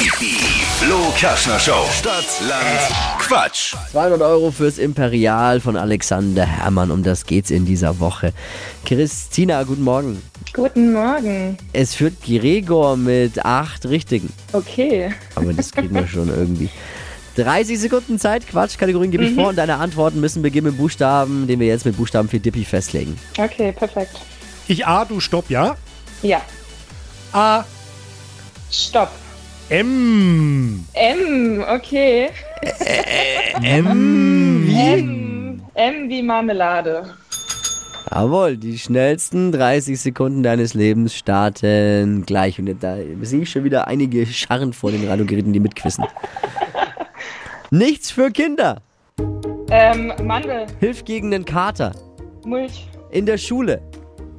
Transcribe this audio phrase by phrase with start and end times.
[0.00, 1.84] Die Flo Kaschner Show.
[1.92, 3.74] Stadt, Land, Quatsch.
[3.92, 6.90] 200 Euro fürs Imperial von Alexander Herrmann.
[6.90, 8.32] Um das geht's in dieser Woche.
[8.86, 10.22] Christina, guten Morgen.
[10.54, 11.58] Guten Morgen.
[11.74, 14.32] Es führt Gregor mit acht Richtigen.
[14.54, 15.12] Okay.
[15.34, 16.70] Aber das kriegen wir schon irgendwie.
[17.36, 21.46] 30 Sekunden Zeit, Quatsch, Kategorien gebe ich vor und deine Antworten müssen beginnen mit Buchstaben,
[21.46, 23.18] den wir jetzt mit Buchstaben für Dippy festlegen.
[23.36, 24.18] Okay, perfekt.
[24.66, 25.76] Ich A, du Stopp, ja?
[26.22, 26.40] Ja.
[27.34, 27.64] A,
[28.70, 29.10] Stopp.
[29.70, 30.84] M.
[30.94, 32.30] M, okay.
[33.62, 34.74] M wie?
[34.74, 35.62] M.
[35.74, 37.04] M wie Marmelade.
[38.10, 42.58] Jawohl, die schnellsten 30 Sekunden deines Lebens starten gleich.
[42.58, 46.04] Und da sehe ich schon wieder einige Scharren vor den Radiogeräten, die mitquissen.
[47.70, 48.82] Nichts für Kinder.
[49.70, 50.66] Ähm, Mandel.
[50.80, 51.92] Hilft gegen den Kater.
[52.44, 52.88] Mulch.
[53.12, 53.80] In der Schule.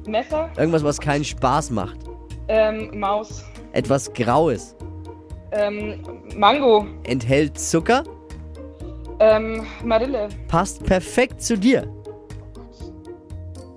[0.06, 0.50] Messer.
[0.58, 1.96] Irgendwas, was keinen Spaß macht.
[2.48, 3.46] Ähm, Maus.
[3.72, 4.76] Etwas Graues.
[5.52, 6.00] Ähm,
[6.36, 6.86] Mango.
[7.04, 8.04] Enthält Zucker.
[9.20, 10.28] Ähm, Marille.
[10.48, 11.86] Passt perfekt zu dir.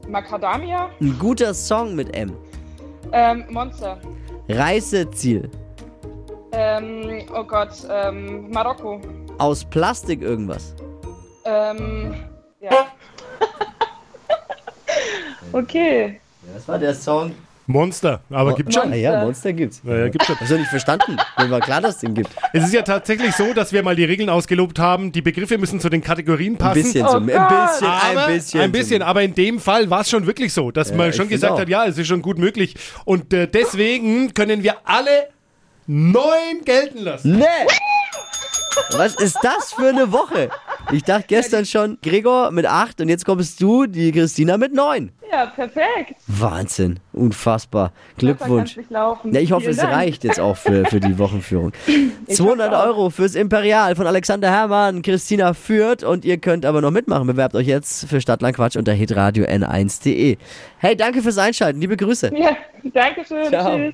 [0.07, 0.89] Macadamia.
[1.01, 2.35] Ein guter Song mit M.
[3.11, 3.99] Ähm, Monster.
[4.47, 5.49] Reiseziel.
[6.51, 9.01] Ähm, oh Gott, ähm, Marokko.
[9.37, 10.73] Aus Plastik irgendwas.
[11.43, 12.15] Ähm,
[12.61, 12.87] ja.
[15.51, 16.21] okay.
[16.53, 17.33] Das war der Song.
[17.67, 18.21] Monster.
[18.29, 18.91] Aber gibt's schon.
[18.91, 19.81] Ah ja, Monster gibt's.
[19.83, 20.39] Ja, ja, gibt's schon.
[20.39, 21.17] Hast du nicht verstanden?
[21.39, 22.29] Mir war klar, dass es den gibt.
[22.53, 25.11] Es ist ja tatsächlich so, dass wir mal die Regeln ausgelobt haben.
[25.11, 26.83] Die Begriffe müssen zu den Kategorien Ein passen.
[26.83, 27.49] bisschen Oh zum, ein Gott.
[27.71, 28.61] bisschen, Aber, ein bisschen.
[28.61, 31.27] ein bisschen, aber in dem Fall war es schon wirklich so, dass Ja, man schon
[31.27, 31.59] gesagt auch.
[31.59, 32.75] hat, ja, es ist schon gut möglich.
[33.03, 35.29] Und äh, deswegen können wir alle
[35.87, 37.37] neun gelten lassen.
[37.39, 37.45] Nee!
[38.91, 40.49] Was ist das für eine Woche?
[40.91, 45.11] Ich dachte gestern schon, Gregor mit 8 und jetzt kommst du, die Christina mit 9.
[45.31, 46.15] Ja, perfekt.
[46.27, 47.91] Wahnsinn, unfassbar.
[48.17, 48.77] Glückwunsch.
[48.89, 49.93] Ja, ich hoffe, Vielen es Dank.
[49.93, 51.71] reicht jetzt auch für, für die Wochenführung.
[52.29, 52.85] 200 hoffe auch.
[52.85, 57.27] Euro fürs Imperial von Alexander Herrmann, Christina führt und ihr könnt aber noch mitmachen.
[57.27, 60.37] Bewerbt euch jetzt für Stadtlandquatsch unter hitradio n1.de.
[60.77, 61.81] Hey, danke fürs Einschalten.
[61.81, 62.31] Liebe Grüße.
[62.35, 62.55] Ja,
[62.93, 63.47] danke schön.
[63.49, 63.75] Ciao.
[63.75, 63.93] Tschüss.